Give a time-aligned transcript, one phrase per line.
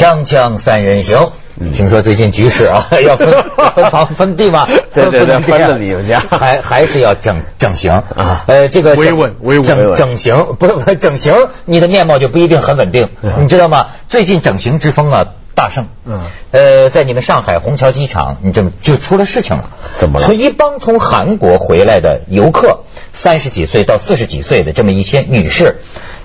[0.00, 1.32] 锵锵三人行，
[1.74, 3.30] 听说最近局势啊 要分
[3.74, 6.20] 分房分地嘛， 对对对不能这样分了你们家。
[6.20, 7.92] 还还是要整整形。
[7.92, 8.44] 啊。
[8.46, 9.62] 呃，这个维整稳维稳。
[9.62, 11.34] 整整形不是不是整形，
[11.66, 13.10] 你的面貌就不一定很稳定，
[13.40, 13.88] 你知道吗？
[14.08, 15.24] 最近整形之风啊
[15.54, 16.22] 大盛，嗯。
[16.52, 20.24] 呃，在你们上海虹桥机场，你这么就出了事情了，怎么了？
[20.24, 25.76] 从一帮从韩国回来的游客，三十几岁到四十几岁的这么一些女士，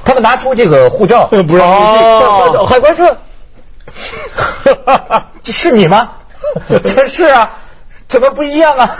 [0.05, 3.17] 她们拿出这个护照， 不让入海关说。
[5.43, 6.13] 这是你吗？
[6.83, 7.59] 这是啊，
[8.07, 8.95] 怎么不一样啊？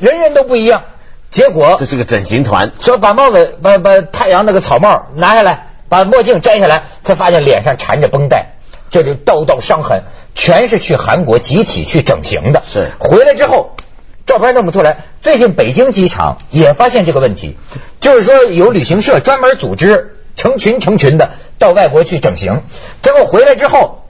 [0.00, 0.84] 人人都不一样。
[1.30, 8.54] 结果这是个整形团，说把帽子、把把太阳那个草帽拿下来，把墨镜摘下来，才发现脸上缠着绷带，
[8.90, 10.04] 这就道道伤痕，
[10.34, 12.62] 全是去韩国集体去整形的。
[12.66, 13.72] 是回来之后。
[14.26, 15.04] 照片弄不出来。
[15.22, 17.56] 最近北京机场也发现这个问题，
[18.00, 22.62] 就是说有旅行社专门组织成群成群的到外国去整形，
[23.02, 24.05] 结果回来之后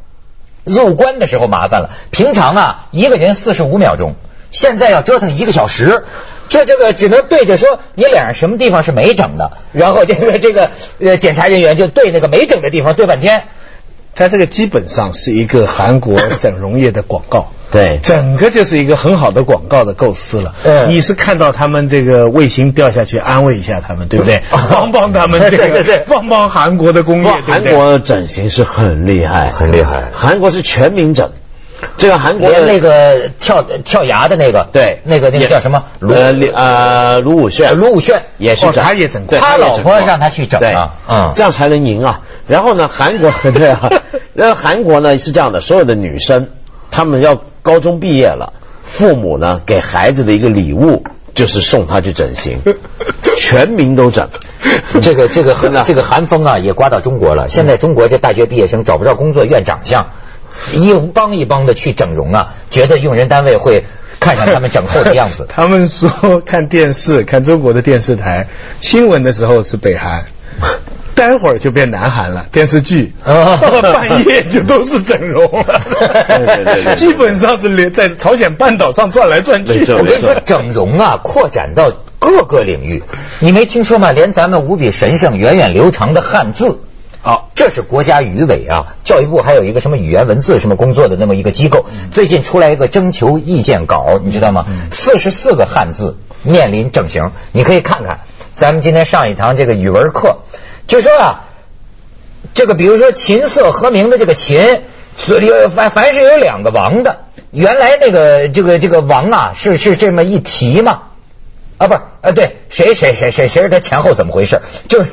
[0.66, 1.90] 入关的时候麻烦了。
[2.10, 4.16] 平常啊一个人四十五秒钟，
[4.50, 6.04] 现在要折腾一个小时。
[6.48, 13.44] 这这个只能对着说你脸上什么地方是没整的，然后这个这个呃检查人员就对那个没整的地方对半天。
[14.16, 17.52] 它这个基本上是一个韩国整容业的广告。
[17.72, 20.54] 对整个就是一个很好的广告的构思了。
[20.62, 24.40] 嗯你是看到他们这个卫星掉下去，安慰一下他们，对不对？
[24.70, 27.28] 帮帮他们这 对对对，帮帮韩国的工业？
[27.44, 31.32] 韩国整形是很厉害，很厉害韩国是全民整，
[31.98, 35.84] 这个韩国连那个跳跳崖的那个，对那个那个叫什么？
[36.00, 42.20] 卢呃李呃卢武铉卢武铉哦也是整，他也整过他老婆让他去整对啊嗯这样才能赢啊。
[42.46, 43.88] 然后呢，韩国 对啊，
[44.32, 46.48] 那韩国呢是这样的，所有的女生
[46.90, 48.52] 她们要高中毕业了，
[48.86, 51.02] 父母呢给孩子的一个礼物
[51.34, 52.60] 就是送她去整形，
[53.36, 54.28] 全民都整。
[55.00, 55.54] 这个这个
[55.84, 57.48] 这个寒风啊，也刮到中国了。
[57.48, 60.06] 现在中国这大学毕业生找不着工作，怨长相，
[60.72, 63.84] 一帮一帮的去整容啊，觉得用人单位会
[64.20, 65.46] 看上他们整后的样子。
[65.50, 68.48] 他们说看电视，看中国的电视台
[68.80, 70.24] 新闻的时候是北韩，
[71.14, 72.46] 待会儿就变南韩了。
[72.52, 75.80] 电视剧哦到了半夜就都是整容了，
[76.28, 83.02] 对对对对基本上是连在朝鲜半岛上转来转去我跟你说，整容啊，扩展到各个领域。
[83.40, 84.12] 你没听说吗？
[84.12, 86.80] 连咱们无比神圣、源远流长的汉字。
[87.26, 94.64] 好，这是国家语委啊，教育部还有一个什么语言文字什么工作的那么一个机构，最近出来一个征求意见稿，你知道吗？
[94.92, 98.20] 四十四个汉字面临整形，你可以看看。
[98.54, 100.42] 咱们今天上一堂这个语文课，
[100.86, 101.46] 就说啊，
[102.54, 104.82] 这个比如说琴瑟和鸣的这个琴，
[105.16, 111.02] 嘴里有凡凡是有两个王的，原来那个这个这个王啊是是这么一提嘛，
[111.78, 114.60] 啊，不是，呃，对，谁谁谁谁谁是他前后怎么回事？
[114.88, 115.10] 就是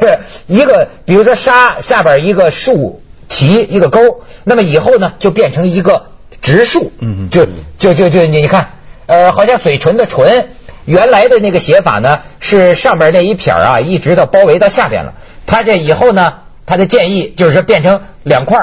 [0.47, 6.07] 一个，比如说沙下边一个竖提一个勾，那么以后呢就变成一个
[6.41, 7.47] 直竖，嗯就
[7.77, 8.75] 就就就你你看，
[9.07, 10.49] 呃，好像嘴唇的唇，
[10.85, 15.13] 原来的那个写法呢是上边那一撇啊，一直到包围到下边了，
[15.45, 16.35] 他这以后呢，
[16.65, 18.57] 他的建议就是说变成两块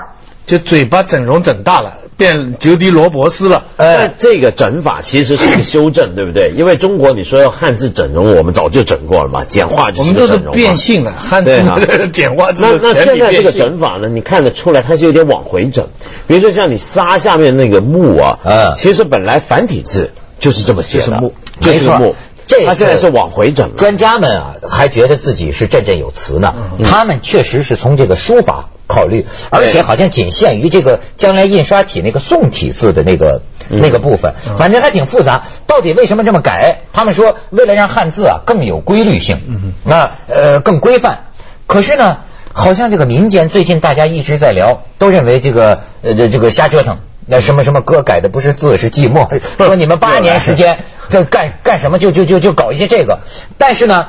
[0.46, 3.64] 就嘴巴整容整大了，变吉迪罗伯斯了。
[3.78, 6.50] 那呃，这个整法其实是一个修正，对不对？
[6.54, 11.50] 因为中国你说要汉字整容，我们早就整过了嘛，简化就我们都是变性了，汉字
[12.12, 15.86] 简化字那那现在这个整法呢，你看得出来它是有点往回整。
[16.26, 22.14] 比如说像你沙下面那个木啊，嗯其实本来繁体字就是这么写的，就是木就是木。
[22.46, 23.74] 这是它现在是往回整了。
[23.76, 26.54] 专家们啊，还觉得自己是振振有词呢。
[26.84, 35.44] 他们确实是从这个书法考虑，而且好像仅限于这个将来印刷体那个宋体字的那个、那个部分，反正还挺复杂。
[35.66, 36.82] 到底为什么这么改？
[36.92, 39.38] 他们说为了让汉字啊更有规律性，
[39.84, 41.26] 那呃更规范。
[41.66, 42.18] 可是呢，
[42.52, 46.98] 好像这个民间最近大家一直在聊，都认为这个呃这这个瞎折腾。
[47.30, 53.20] 那什么什么歌改的不是字是寂寞，说你们八年时间 这干干什么就就就就搞一些这个，
[53.56, 54.08] 但是呢，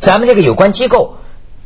[0.00, 1.16] 咱们这个有关机构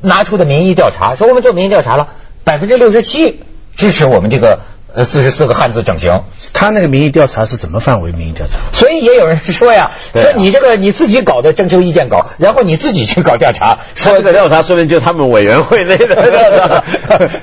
[0.01, 2.11] 拿出的民意调查说，我们做民意调查了，
[2.45, 3.43] 百分之六十七
[3.75, 4.61] 支持我们这个
[4.95, 6.23] 呃四十四个汉字整形，
[6.53, 8.59] 他那个民意调查是什么范围民意调查？
[8.73, 16.85] 所以也有人说呀，啊说你这个你自己搞的征求意见稿，然后你自己去搞调查，说这个调查说不定就是他们委员会内的。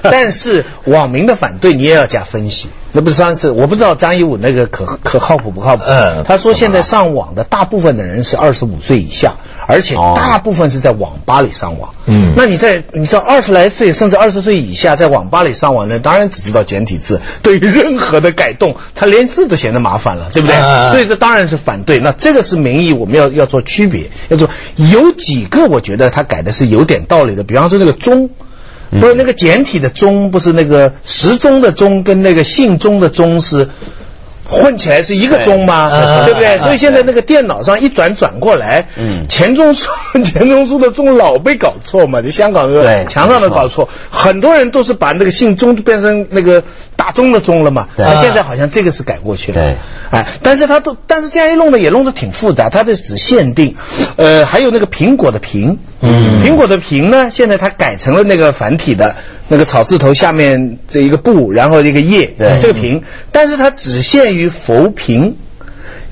[0.03, 5.83] 但是网民的反对你也要加分析，那不是上次我不知道张一武那个可可靠谱不靠谱？
[5.85, 9.35] 嗯他说现在上网的大部分的人是二十五岁以下，
[9.67, 11.93] 而且哦大部分是在网吧里上网。
[12.05, 20.55] 嗯那你在你知道二十来岁甚至二十岁以下在网吧里上网的，当然只知道简体字， 对于任何的改动，他连字都嫌得麻烦了，对不对？
[20.89, 21.99] 所以这当然是反对。
[21.99, 28.29] 那这个是民意，我们要要做区别，要做有几个我觉得他改的是有点道理的，比方说那个中。
[28.89, 33.67] 不是那个简体的钟，不是那个时钟的钟跟那个姓钟的钟是。
[34.49, 35.89] 混起来是一个钟吗？
[35.91, 36.47] 对对不对？
[36.55, 39.27] 嗯所以现在那个电脑上一转转过来，嗯。
[39.27, 39.89] 钱钟书
[40.23, 46.63] 钱钟书的钟老被搞错嘛，就香港那个墙上的搞错，很多人都是把那个姓钟变成那个
[47.07, 47.87] 打钟的中了嘛。
[47.95, 48.05] 对。
[48.05, 49.61] 那现在好像这个是改过去了。
[49.61, 49.77] 对，
[50.11, 53.75] 哎，但是他都，但是这样一弄呢也弄得挺复杂，它的只限定，
[54.17, 56.43] 呃，还有那个苹果的苹，嗯。
[56.43, 59.15] 苹果的苹呢，现在它改成了那个繁体的
[59.47, 62.57] 那个草字头下面这一个布，然后一个叶，对。
[62.59, 65.37] 这个苹，但是它只限于浮萍。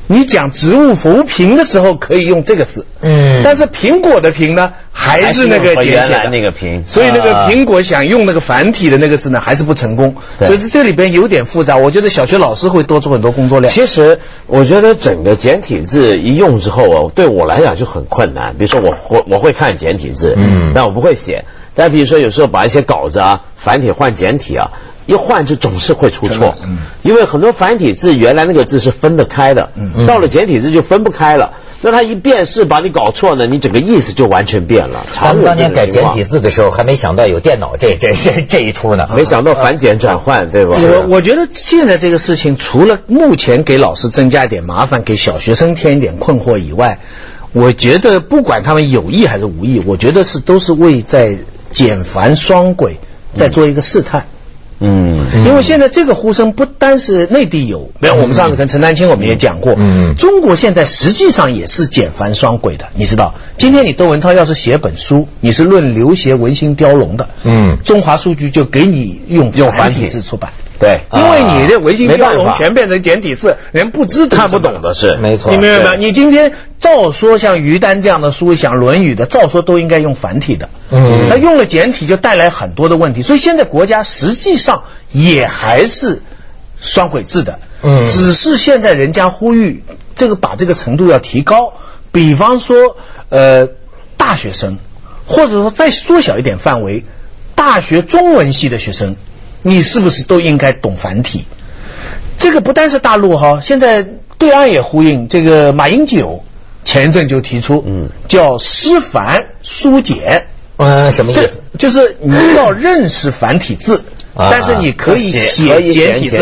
[0.07, 3.41] 你讲植物浮萍的时候可以用这个字，嗯。
[3.43, 6.13] 但是苹果的苹呢还是那个简写。
[6.13, 10.47] 的那个苹所以那个啊苹果想用那个繁体的那个字呢还是不成功，对。
[10.47, 13.73] 所以这里边有点复杂，我觉得小学老师会多出很多工作量。
[13.73, 18.53] 其实我觉得整个简体字一用之后啊，对我来讲就很困难。
[18.57, 20.71] 比如说我会我会看简体字，嗯。
[20.73, 21.45] 但我不会写。
[21.77, 24.71] 但比如说有时候把一些稿子啊繁体换简体啊，
[25.05, 26.55] 一换就总是会出错。
[26.63, 31.53] 嗯因为很多繁体字原来那个字是分得开的，嗯到了简体字就分不开了。
[31.81, 35.05] 那他一变式把你搞错呢，你整个意思就完全变了。
[35.13, 39.07] 咱们当年改简体字的时候，还没想到有电脑这这这这一出呢。
[39.15, 40.75] 没想到繁简转换，对吧？
[40.81, 46.99] 我我觉得现在这个事情，除了目前给老师增加一点麻烦，给小学生添一点困惑以外，
[47.53, 51.37] 我觉得不管他们有意还是无意，我觉得是都是为在
[51.69, 52.97] 简繁双轨
[53.35, 54.21] 在做一个试探。
[54.21, 54.34] 嗯，
[54.79, 60.15] 因为现在这个呼声不单是内地有，没有我们上次跟陈丹青我们也讲过，嗯。
[60.17, 63.35] 中国现在实际上也是简繁双轨的，你知道？
[63.57, 67.77] 今天你窦文涛要是写本书，你是论刘勰文心雕龙的，嗯。
[67.83, 70.09] 中华书局就给你用繁用繁体体。
[70.09, 70.51] 字出版。
[70.79, 72.57] 对，因为你的文心雕龙没办法。
[72.57, 74.37] 全变成简体字，人不知道。
[74.37, 75.51] 看不懂的是没错。
[75.51, 75.95] 你明白吗？
[75.95, 75.99] 对。
[75.99, 80.69] 你今天照说像于丹这样的书，像《论语》的，照说都应该用繁体的。
[80.91, 81.29] 嗯。
[81.29, 86.21] 他用了简体就带来很多的问题，所以现在国家实际上也还是
[86.79, 87.59] 双轨制的。
[87.81, 88.05] 嗯。
[88.05, 89.83] 只是现在人家呼吁
[90.15, 91.73] 这个把这个程度要提高，
[92.11, 92.97] 比方说
[93.29, 93.69] 呃
[94.17, 94.77] 大学生，
[95.25, 97.05] 或者说再缩小一点范围，
[97.55, 99.15] 大学中文系的学生，
[99.67, 101.43] 你是不是都应该懂繁体？
[102.37, 104.07] 这个不单是大陆哈，现在
[104.37, 105.27] 对岸也呼应。
[105.27, 106.43] 这个马英九
[106.83, 110.45] 前一阵就提出，嗯叫师繁书简，
[110.77, 111.61] 嗯，什么意这思？
[111.79, 114.03] 就是你要认识繁体字。
[114.35, 116.37] 啊但是你可以写简体字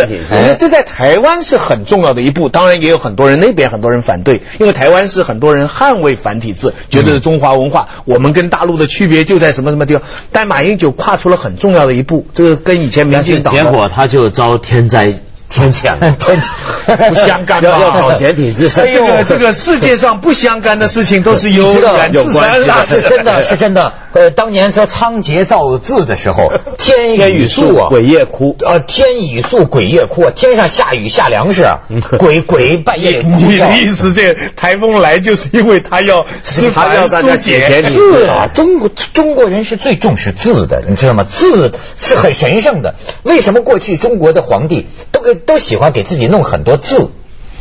[0.59, 2.49] 这在台湾是很重要的一步。
[2.49, 10.03] 当然也有很多人那边很多人反对，因为台湾是很多人捍卫繁体字，觉得是中华文化，我们跟大陆的区别就在什么什么地方。
[10.31, 15.13] 但马英九跨出了很重要的一步，这个跟以前民进党结果他就遭天灾
[15.53, 16.17] 天谴了，
[17.09, 23.93] 不相干吧要要搞简体字，这个这个世界上不相干的事情都是有自山来关系的是真的， 是真的。
[24.13, 28.55] 呃，当年说仓颉造字的时候， 天天雨粟啊，鬼夜哭。
[28.65, 30.31] 呃，天雨粟，鬼夜哭啊！
[30.35, 31.81] 天上下雨下粮食啊，
[32.17, 41.23] 鬼鬼半夜哭你的意思，这台风来就是因为他要是他要大家写简简体字啊，中国中国人是最重视字的，你知道吗？
[41.29, 42.95] 字是很神圣的。
[43.23, 47.11] 为什么过去中国的皇帝都给都喜欢给自己弄很多字？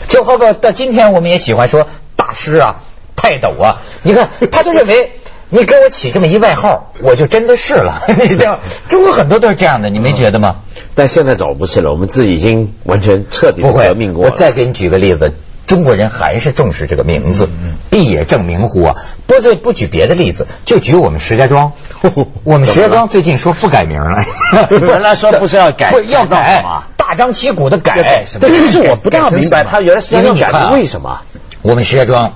[0.09, 1.87] 就好比到今天我们也喜欢说
[2.17, 2.83] 大师啊、
[3.17, 5.13] 泰斗啊，你看他就认为。
[5.55, 8.05] 你给我起这么一外号，我就真的是了。
[8.09, 10.63] 你这样，中国很多都是这样的，你没觉得吗？
[10.95, 14.31] 但现在早不是了，我们自己已经完全彻底地不会革命过了。
[14.31, 15.35] 我再给你举个例子，
[15.67, 17.49] 中国人还是重视这个名字，
[17.91, 18.97] 必也正名乎啊。
[19.27, 21.73] 不这不举别的例子，就举我们石家庄。
[22.45, 24.25] 我们石家庄最近说不改名了，
[24.71, 26.63] 原来说不是要改 不要改
[26.97, 28.25] 大张旗鼓的改？
[28.41, 31.21] 但其实我不大明白，他原来是要改因为什么？
[31.63, 32.35] 我们石家庄。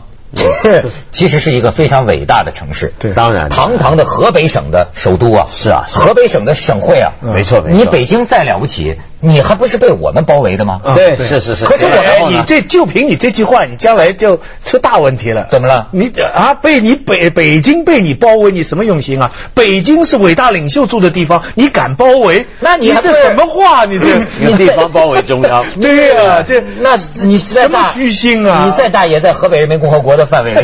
[1.10, 3.48] 其实是一个非常伟大的城市，对当然。
[3.48, 5.46] 堂堂的河北省的首都啊。
[5.48, 7.78] 是啊河北省的省会啊，没错没错。
[7.78, 10.80] 你北京再了不起，你还不是被我们包围的吗？
[10.94, 11.64] 对，对是是是。
[11.64, 15.46] 可是我哎们你这就凭你这句话，你将来就出大问题了。
[15.50, 19.32] 怎么了你这啊，被你北北京被你包围，你什么用心啊？
[19.54, 22.46] 北京是伟大领袖住的地方，你敢包围？
[22.60, 23.84] 那你是这什么话？
[23.88, 30.62] 你这你地方包围中央， 对呀， 这那你什么居心啊你再大也在河北人民共和国的范围内，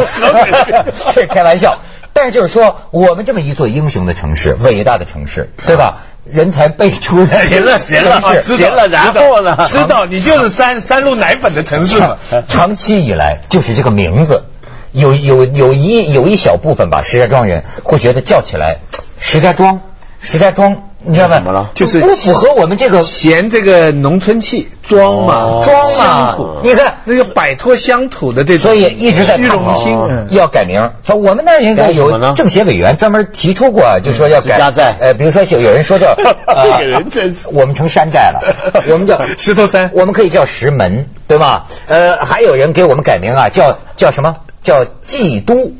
[1.12, 1.78] 这开玩笑。
[2.22, 6.04] 但是就是说，我们这么一座英雄的城市，伟大的城市，对吧？
[6.24, 11.98] 人才辈出的 行了行了行了然后呢知道你就是三三鹿奶粉的城市
[12.46, 14.44] 长期以来就是这个名字，
[14.92, 18.82] 有有有一有一小部分吧，石家庄人会觉得叫起来
[19.18, 19.80] 石家庄，
[20.20, 21.34] 石家庄你知道吗？
[21.36, 26.60] 怎么了就是不符合我们这个嫌这个农村气装嘛，哦装嘛乡土。
[26.62, 29.98] 你看那就摆脱乡土的这种，所以一直在虚荣心。
[29.98, 30.90] 嗯要改名。
[31.04, 36.08] 说我们那儿应该有政协委员专门提出过，就说要改寨呃，比如说有有人说叫
[36.46, 41.64] 呃这个人真是我们成山寨了， 我们叫石头山我们可以叫石门，对吧？
[41.86, 44.36] 呃，还有人给我们改名啊，叫叫什么？
[44.62, 45.72] 叫冀都。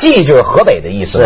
[0.00, 1.18] 冀就是河北的意思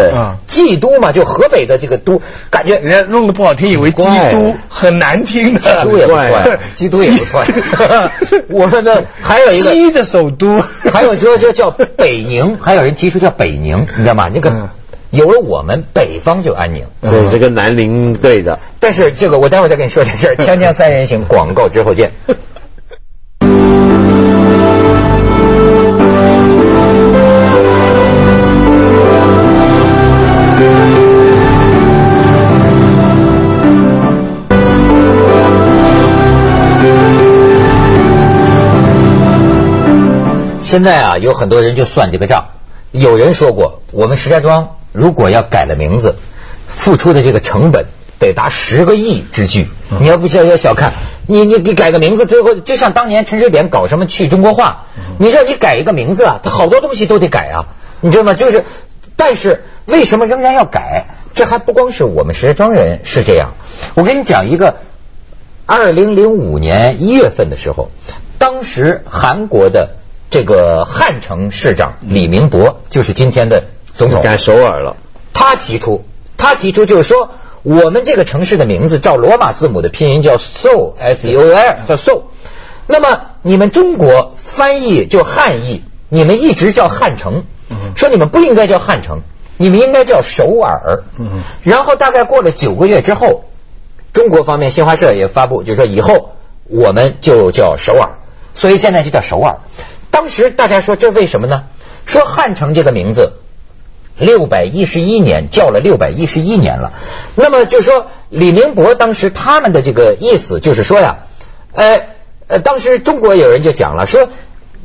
[0.47, 8.13] 冀都嘛，就河北的这个都，感觉人家弄得不好听，以为基怪督很难听的，基督也不错基督也不错呀。
[8.51, 10.61] 我们的 还有一个西的首都，
[10.93, 14.29] 还有说就叫北宁，还有人提出叫北宁，你知道吗？
[14.35, 14.69] 那个嗯
[15.11, 16.87] 有了我们，北方就安宁。
[17.01, 18.59] 对，这个南宁对着。
[18.81, 20.35] 但是这个我待会儿再跟你说这事儿。
[20.37, 22.11] 锵锵三人行，广告之后见。
[40.75, 42.49] 现在啊，有很多人就算这个账。
[42.91, 46.17] 有人说过，我们石家庄如果要改了名字，
[46.67, 47.87] 付出的这个成本
[48.19, 49.69] 得达十个亿之巨。
[50.01, 50.95] 你要不小要小看，
[51.29, 54.87] 你你你改个名字，最后就像当年陈水扁搞什么去中国化，
[55.21, 58.35] 你说你改一个名字啊，他好多东西都得改啊，你知道吗？
[58.35, 58.65] 就是，
[59.15, 61.07] 但是为什么仍然要改？
[61.35, 63.53] 这还不光是我们石家庄人是这样。
[63.95, 64.79] 我跟你讲一个，
[65.67, 67.93] 二零零五年一月份的时候，
[68.39, 69.99] 当时韩国的
[70.35, 74.97] 这个汉城市长李明博，就是今天的总统，改首尔了，
[75.33, 76.05] 他提出，
[76.37, 77.31] 他提出就是说，
[77.63, 82.23] 我们这个城市的名字照罗马字母的拼音叫 Seoul S E O L 叫 Seoul，
[82.89, 87.45] 那么你们中国翻译就汉译，你们一直叫汉城，
[87.95, 89.21] 说你们不应该叫汉城，
[89.57, 91.05] 你们应该叫首尔。
[91.63, 93.45] 然后大概过了九个月之后，
[94.13, 96.31] 中国方面新华社也发布，就是说以后
[96.69, 98.19] 我们就叫首尔，
[98.53, 99.61] 所以现在就叫首尔。
[100.15, 101.65] 当时大家说这为什么呢？
[102.07, 103.33] 说汉城这个名字
[104.17, 106.93] 六百一十一年叫了六百一十一年了，
[107.35, 111.25] 那么就说李明博当时他们的这个意思就是说呀，
[111.73, 111.99] 呃
[112.47, 114.29] 呃，当时中国有人就讲了，说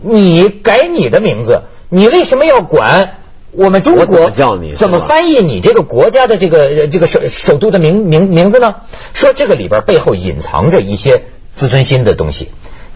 [0.02, 3.18] 你改你的名字，你为什么要管？
[3.52, 8.68] 我们中国怎么国叫你怎么翻译你这个国家的这个呃这个首首都的名名名字呢？
[9.14, 12.50] 说这个里边背后隐藏着一些自尊心的东西。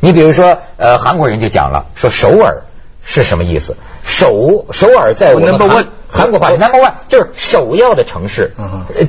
[0.04, 2.64] 你比如说，呃，韩国人就讲了，说首尔
[3.06, 3.78] 是什么意思？
[4.04, 8.52] 首首尔在我们韩 one 韩国话里 number one 就是首要的城市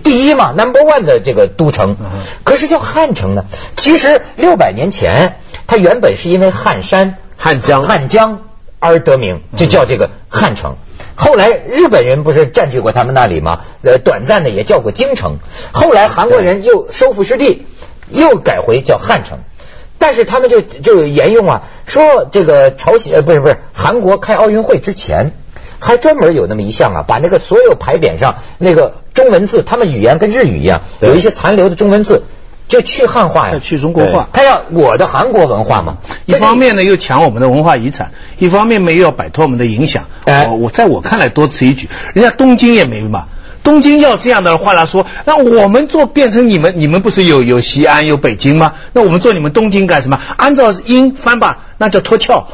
[0.05, 1.97] 第一嘛，number one 的这个都城。
[2.45, 3.45] 可是叫汉城呢？
[3.75, 8.43] 其实六百年前，它原本是因为汉山、汉江汉江
[8.79, 10.77] 而得名，就叫这个汉城。
[11.17, 13.63] 后来日本人不是占据过他们那里吗？
[13.83, 15.39] 呃，短暂的也叫过京城。
[15.73, 17.67] 后来韩国人又收复失地，
[18.11, 19.41] 又改回叫汉城。
[20.05, 25.33] 但是他们就就沿用啊，说这个朝鲜呃不是不是韩国开奥运会之前，
[25.81, 32.23] 还专门有那么一项啊，把那个所有牌匾上那个中文字，他们语言跟日语一样，有一些残留的中文字，
[32.69, 34.29] 就去汉化呀要，去中国化。
[34.31, 35.97] 他要我的韩国文化嘛。
[36.27, 40.05] 一方面呢又抢我们的文化遗产，一方面呢又要摆脱我们的影响。
[40.27, 43.25] 哎我我在我看来多此一举，人家东京也没嘛。
[43.65, 48.75] 东京要这样的话来说，那我们做变成你们，你们不是有有西安有北京吗？
[48.93, 50.21] 那我们做你们东京干什么？
[50.37, 52.45] 按照音翻吧，那叫脱壳。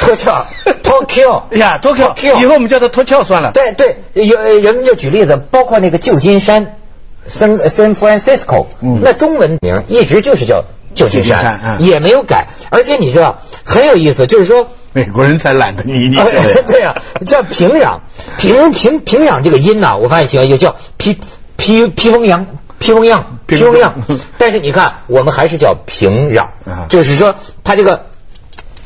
[0.00, 0.46] 脱壳
[0.84, 3.50] Tokyo 呀，，Tokyo 以后我们叫它脱壳算了。
[3.52, 6.76] 对对，有呃人们就举例子，包括那个旧金山
[7.28, 10.62] ，San San Francisco，、嗯那中文名一直就是叫
[10.94, 12.48] 旧金山，嗯也没有改。
[12.70, 14.68] 而且你知道很有意思，就是说。
[14.94, 16.16] 美国人才懒得理你。
[16.68, 18.00] 对呀、叫平壤，
[18.36, 21.18] 平平平壤这个音呐、我发现喜欢就叫披
[21.56, 22.46] 披披风扬。
[22.78, 23.94] 披风样，披披风风样，
[24.38, 28.06] 但是你看，我们还是叫平壤，啊就是说，它这个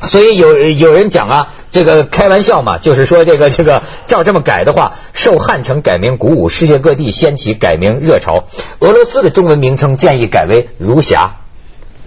[0.01, 8.45] 所以有有人讲啊，这个开玩笑嘛，就是说这个这个照这么改的话，受汉城改名鼓舞，世界各地掀起改名热潮。
[8.79, 11.37] 俄罗斯的中文名称建议改为如霞。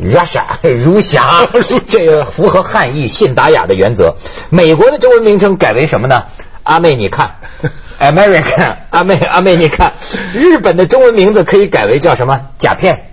[0.02, 1.48] Russia 如霞，
[1.88, 4.16] 这个符合汉译信达雅的原则。
[4.50, 6.24] 美国的中文名称改为什么呢？
[6.62, 7.36] 阿妹，你看，
[7.98, 9.94] American，阿妹，阿妹，你看，
[10.34, 12.42] 日本的中文名字可以改为叫什么？
[12.58, 13.10] 甲片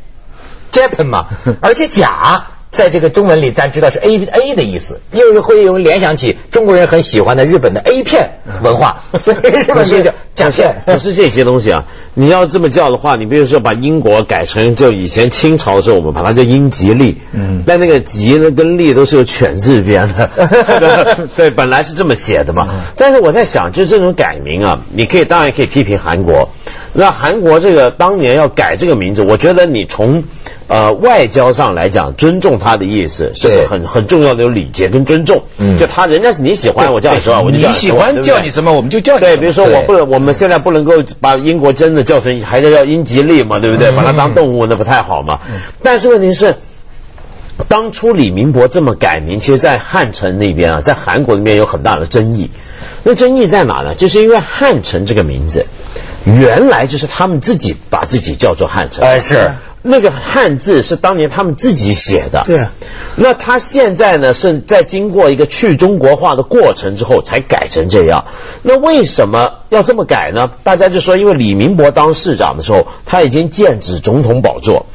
[0.71, 1.27] ，Japan 嘛，
[1.61, 10.83] 而且甲在这个中文里，咱知道是 A A 的意思，又会有联想起中国人很喜欢的日本的 A 片文化， 所以日本就叫甲片。
[10.85, 11.85] 不是这些东西啊！
[12.13, 20.29] 你要这么叫的话，你比如说把英国改成就以前清朝的时候，我们把它叫英吉利，嗯但那个吉呢跟利都是有犬字边的，
[21.35, 22.67] 对，本来是这么写的嘛。
[22.95, 26.49] 但是我在想，就这种改名啊，你可以当然可以批评韩国，
[26.93, 30.23] 那韩国这个当年要改这个名字，我觉得你从
[30.67, 35.43] 呃外交上来讲，尊重他的意思是个很很重要的有礼节跟尊重。
[35.59, 43.91] 嗯就他人家是你喜欢我叫你什么，我就叫你喜欢叫你什么，我们就叫你对，比如说我不能，我们现在不能够把英国真的叫成还是叫英吉利嘛，对不对？
[43.91, 45.39] 嗯把它当动物那不太好嘛。
[45.83, 46.55] 但是问题是。
[47.67, 52.51] 当初李明博这么改名，其实，在汉城那边啊，在韩国那边有很大的争议。
[53.03, 53.95] 那争议在哪呢？
[53.95, 55.65] 就是因为汉城这个名字，
[56.25, 59.05] 原来就是他们自己把自己叫做汉城。
[59.05, 62.43] 哎是那个汉字是当年他们自己写的。
[62.45, 62.71] 对啊
[63.15, 68.25] 那他现在呢是在经过一个去中国化的过程之后才改成这样。
[68.63, 70.49] 那为什么要这么改呢？
[70.63, 74.85] 大家就说，因为李明博当市长的时候，他已经剑指总统宝座。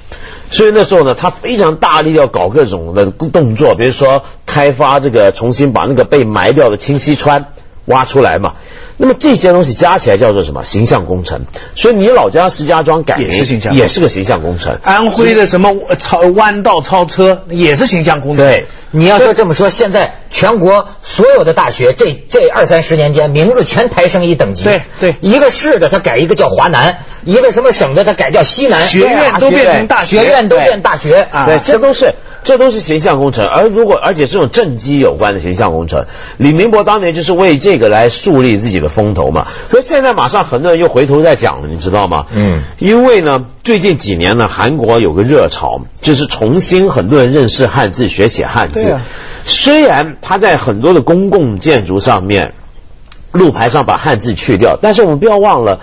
[0.53, 7.47] 所以那时候呢，他非常大力要搞各种的动作，比如说开发这个，重新把那个被埋掉的清溪川。
[7.87, 8.55] 挖出来嘛。
[8.97, 10.63] 那么这些东西加起来叫做什么？
[10.63, 11.47] 形象工程。
[11.75, 14.79] 所以你老家石家庄改名也是形象也是个形象工程。
[14.83, 18.47] 安徽的什么超弯道超车也是形象工程。
[18.47, 24.65] 对，你要说这么说，现在全国所有的大学，这这二三十年间，名字全抬升一等级。
[24.65, 33.47] 对对一个市的他改一个叫华南，一个什么省的他改叫西南，学院都变成大学学院都变大学啊对，这都是这都是形象工程。
[33.47, 39.49] 而如果而且这种政绩有关的形象工程，李明博当年就是为这个来树立自己的风头嘛。
[39.69, 42.27] 可是现在马上很多人又回头在讲了，你知道吗？
[42.33, 48.91] 嗯，因为呢，最近几年呢，韩国有个热潮，就是重新很多人认识汉字，学写汉字。
[48.91, 49.03] 啊
[49.45, 52.55] 虽然他在很多的公共建筑上面。
[53.33, 55.81] 路牌上把汉字去掉，但是我们不要忘了，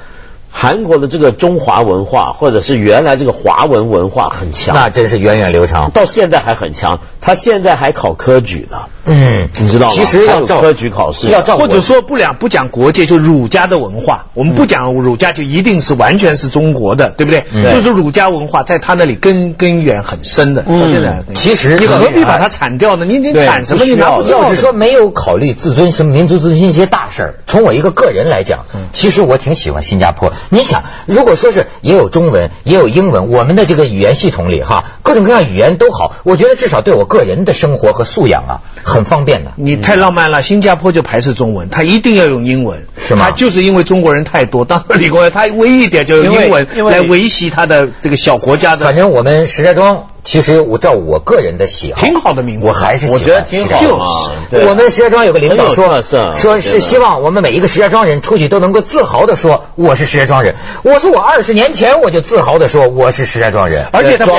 [0.51, 5.91] 韩国的这个中华文化或者是原来这个华文文化很强，那真是源远流长。
[5.91, 6.99] 到现在还很强。
[7.21, 9.91] 他现在还考科举呢，嗯，你知道吗？
[9.93, 17.43] 其实要照科举考试，要照或者说不讲不讲国界，就儒家的文化，我们不讲儒家就一定是完全是中国的，对不对？
[17.53, 21.23] 嗯就是儒家文化在他那里根根源很深的，到现在。
[21.35, 23.05] 其实你何必把它铲掉呢？
[23.05, 23.83] 你你铲什么？
[23.83, 30.31] 你拿不掉要是说没有考虑自尊什么民族自尊心一些大事儿，从我一个个人来讲，其实我挺喜欢新加坡。
[30.49, 39.51] 你想，如果说是也有中文，也有英文，我们的这个语言系统里哈，各种各样语言都好，我觉得至少对我个人的生活和素养啊，很方便的。
[39.57, 54.05] 你太浪漫了，新加坡就排斥中文，他一定要用英文，是吗他就是因为中国人太多，当时李光耀他唯一一点就用英文来维系他的这个小国家的，反正我们石家庄，其实我照我个人的喜好，挺好的名字我还是喜欢我觉得挺好石家庄嘛
[54.51, 54.67] 对。
[54.67, 56.03] 我们石家庄有个领导说，
[56.35, 60.55] 说是希望我们每一个石家庄人出去都能够自豪的说我是石家庄人。
[60.83, 64.33] 我说我二十年前我就自豪的说我是石家庄人，而且他不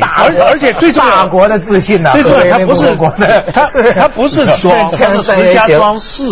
[0.00, 6.24] 而而且最重要大国的自信呢、最重要，他不是国的他他不是说， 他是石家庄市。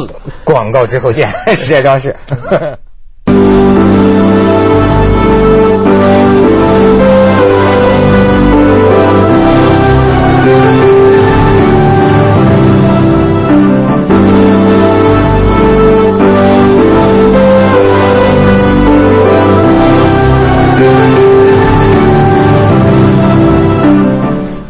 [0.44, 2.16] 广告之后见， 石家庄市。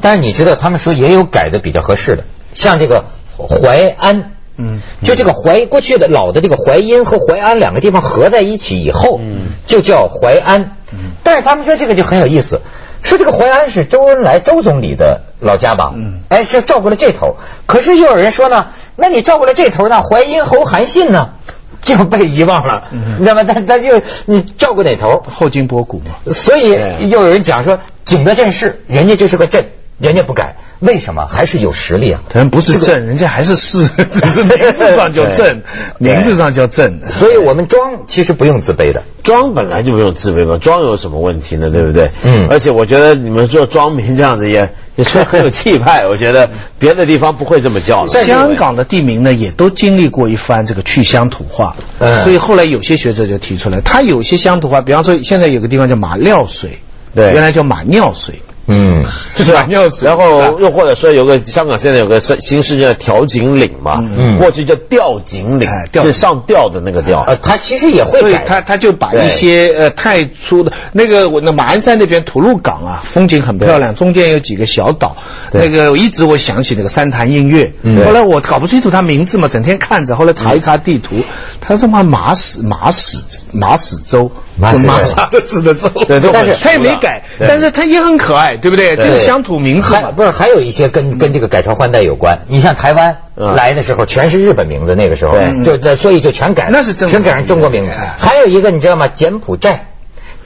[0.08, 3.04] 但是你知道，他们说也有改的比较合适的，像这个
[3.36, 4.32] 淮安。
[4.56, 10.78] 嗯，就这个淮过去的老的这个淮阴和淮安两个地方合在一起以后，嗯就叫淮安。
[11.22, 12.62] 但是他们说这个就很有意思，
[13.02, 15.92] 说这个淮安是周恩来周总理的老家吧？
[15.94, 17.36] 嗯，哎，是照顾了这头。
[17.66, 21.34] 可是又有人说呢，那你照顾了这头呢，淮阴侯韩信呢
[21.82, 22.84] 就被遗忘了，
[23.20, 25.22] 那么他他就你照顾哪头？
[25.26, 26.70] 后金博古嘛，所以
[27.10, 29.66] 又有人讲说，景德镇市人家就是个镇，
[29.98, 31.26] 人家不改，为什么？
[31.26, 32.22] 还是有实力啊。
[32.28, 35.62] 可能不是镇，人家还是是， 只是名字上叫镇，
[35.98, 37.00] 名字上叫镇。
[37.10, 39.02] 所以我们庄其实不用自卑的。
[39.24, 41.70] 庄本来就不用自卑嘛，庄有什么问题呢？
[41.70, 42.10] 对不对？
[42.22, 48.08] 嗯而且我觉得你们做庄名这样子也 也是很有气派，我觉得 别的地方不会这么叫的。
[48.08, 56.78] 香港的地名呢，也都经历过一番这个去乡土化，嗯所以后来有些学者就提出来，他有些乡土化，比方说现在有个地方叫马料水，
[57.14, 59.04] 对原来叫马尿水，嗯，
[59.34, 59.64] 是吧？
[59.66, 64.38] 尿水，然后又或者说有个香港现在有个新新市叫调景岭嘛，嗯。
[64.38, 67.24] 过去叫吊景岭就上吊的那个吊。
[67.26, 68.20] 呃，他其实也会改。
[68.20, 75.16] 所以他他就把一些呃太粗的那个我那马鞍山那边吐露港啊，风景很漂亮，中间有几个小岛。
[75.52, 78.04] 那个我一直我想起那个三潭印月，嗯。
[78.04, 81.16] 后来我搞不清楚它名字嘛，整天看着，后来查一查地图，
[81.68, 88.96] 他说嘛马屎马屎马屎洲，马屎洲马沙的屎的洲，对都很 但是他也没改，但是他也很可爱，对不对？
[88.96, 90.10] 这个乡土名字嘛。
[90.12, 92.46] 不是还有一些跟跟这个改朝换代有关。
[92.48, 93.52] 你像台湾嗯。
[93.54, 95.34] 来的时候全是日本名字，那个时候。
[95.34, 95.62] 对。
[95.62, 97.90] 就那所以就全改，那是正全改成中国名字。
[97.90, 98.14] 哎。
[98.18, 99.08] 还有一个你知道吗？
[99.08, 99.88] 柬埔寨。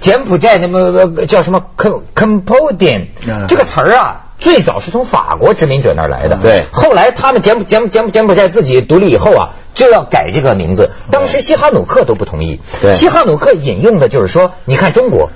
[0.01, 3.47] 柬埔寨那么呃叫什么？Com Cambodia 嗯。
[3.47, 4.19] 这个词儿啊。
[4.39, 6.65] 最早是从法国殖民者那儿来的，对。
[6.73, 10.91] 后来他们柬埔柬埔柬埔寨自己独立以后啊，就要改这个名字。
[11.11, 12.61] 当时西哈努克都不同意。
[12.93, 15.31] 西哈努克引用的就是说，你看中国，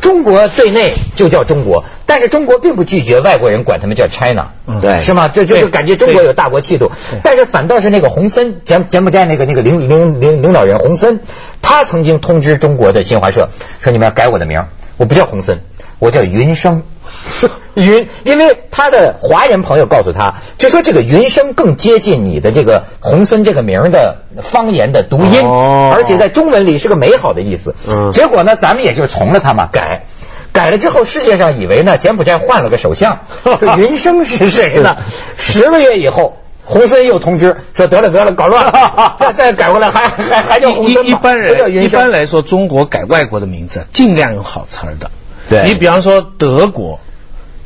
[0.00, 5.28] 中国对内就叫中国，但是中国并不拒绝外国人管他们叫 China，嗯对是吗？
[5.28, 6.90] 这这就是感觉中国有大国气度。
[7.22, 11.20] 但是反倒是那个洪森，柬柬埔寨那个那个领领领领导人洪森，
[11.62, 14.64] 他曾经通知中国的新华社说，你们要改我的名，
[14.96, 15.60] 我不叫洪森，
[15.98, 16.82] 我叫云生。
[17.74, 27.74] 云，因为他的华人朋友告诉他，就说这个云生更接近你的这个洪森这个名的方言的读音，哦而且在中文里是个美好的意思。
[27.88, 30.04] 嗯结果呢，咱们也就从了他嘛，改。
[30.52, 33.22] 改了之后，世界上以为呢，柬埔寨换了个首相，
[33.58, 34.98] 这云生是谁呢？
[35.36, 45.10] 十个月以后，洪森又通知说得了得了，搞乱了， 再再改过来还还还叫洪森吗一般不叫人一云生般来说，中国改外国的名字尽量用好词儿的。
[45.48, 47.00] 对你比方说德国，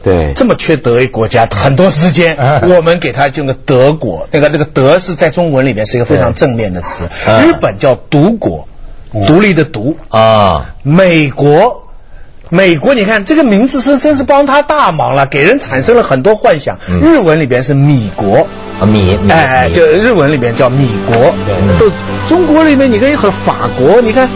[0.03, 7.09] 对，这么缺德一国家，很多时间嗯我们给他用个德国，那个那个德是在中文里面是一个非常正面的词。
[7.27, 8.69] 嗯日本叫独国，
[9.27, 9.97] 独立的独。
[10.09, 11.88] 啊，美国。
[12.50, 16.78] 美国，你看这个名字是真是帮他大忙了，给人产生了很多幻想。
[16.88, 18.46] 嗯日文里边是米国，
[18.87, 21.16] 米米哎，米就日文里边叫米国。
[21.46, 21.90] 对都
[22.28, 24.28] 中国里面你可以和法国，你看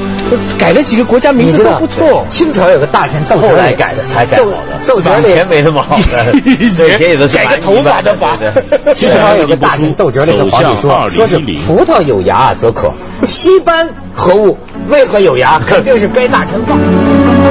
[0.58, 2.24] 改了几个国家名字都不错。
[2.28, 4.44] 清朝有个大臣奏折后来里改的才改的，
[4.82, 12.92] 奏折里以前没那么好的，以前以前有的是改个头发的法对对对清朝有个大臣奏折里跟皇帝说，说是葡萄有牙则可，
[13.26, 14.58] 西班何物？
[14.88, 15.60] 为何有牙？
[15.60, 16.78] 肯定是该大臣放。